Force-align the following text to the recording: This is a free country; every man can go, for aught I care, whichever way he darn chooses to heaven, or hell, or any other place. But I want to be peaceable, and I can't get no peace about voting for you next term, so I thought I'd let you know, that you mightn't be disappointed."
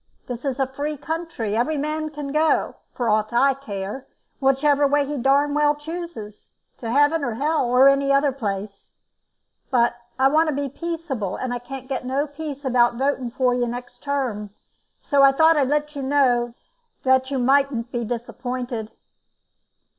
This 0.25 0.45
is 0.45 0.59
a 0.59 0.65
free 0.65 0.97
country; 0.97 1.55
every 1.55 1.77
man 1.77 2.09
can 2.09 2.29
go, 2.31 2.73
for 2.91 3.07
aught 3.07 3.33
I 3.33 3.53
care, 3.53 4.07
whichever 4.39 4.87
way 4.87 5.05
he 5.05 5.15
darn 5.15 5.55
chooses 5.77 6.53
to 6.79 6.89
heaven, 6.89 7.23
or 7.23 7.35
hell, 7.35 7.69
or 7.69 7.87
any 7.87 8.11
other 8.11 8.31
place. 8.31 8.93
But 9.69 9.93
I 10.17 10.27
want 10.27 10.49
to 10.49 10.55
be 10.55 10.69
peaceable, 10.69 11.35
and 11.35 11.53
I 11.53 11.59
can't 11.59 11.87
get 11.87 12.03
no 12.03 12.25
peace 12.25 12.65
about 12.65 12.95
voting 12.95 13.29
for 13.29 13.53
you 13.53 13.67
next 13.67 14.01
term, 14.01 14.49
so 15.03 15.21
I 15.21 15.31
thought 15.31 15.55
I'd 15.55 15.67
let 15.69 15.95
you 15.95 16.01
know, 16.01 16.55
that 17.03 17.29
you 17.29 17.37
mightn't 17.37 17.91
be 17.91 18.03
disappointed." 18.03 18.93